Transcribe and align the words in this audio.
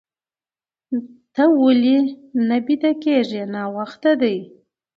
ته 1.33 1.43
ولې 1.63 1.97
نه 2.47 2.57
بيده 2.65 2.91
کيږې؟ 3.03 3.43
ناوخته 3.53 4.11
دي. 4.21 4.37